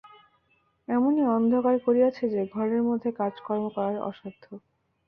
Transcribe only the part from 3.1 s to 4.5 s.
কাজকর্ম করা অসাধ্য।